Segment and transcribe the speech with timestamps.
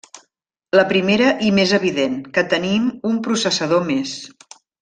[0.79, 4.19] La primera i més evident: que tenim un processador més.